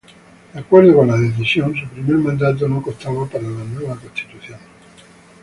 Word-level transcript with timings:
De 0.51 0.59
acuerdo 0.59 0.95
con 0.95 1.09
la 1.09 1.15
decisión, 1.15 1.75
su 1.75 1.87
primer 1.89 2.15
mandato 2.17 2.67
no 2.67 2.81
contaba 2.81 3.27
para 3.27 3.43
la 3.43 3.63
nueva 3.65 3.95
Constitución. 3.97 4.57